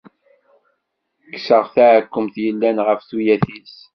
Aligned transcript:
Kkseɣ 1.31 1.65
taɛkemt 1.73 2.35
yellan 2.43 2.77
ɣef 2.87 3.01
tuyat-is. 3.09 3.75